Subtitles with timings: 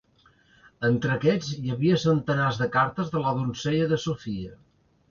[0.87, 4.61] Entre aquests, hi havia centenars de cartes de la donzella de Sophia.